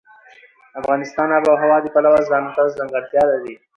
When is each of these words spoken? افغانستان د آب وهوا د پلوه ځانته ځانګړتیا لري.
افغانستان 0.79 1.27
د 1.29 1.33
آب 1.37 1.45
وهوا 1.49 1.77
د 1.81 1.87
پلوه 1.93 2.19
ځانته 2.29 2.61
ځانګړتیا 2.77 3.23
لري. 3.31 3.53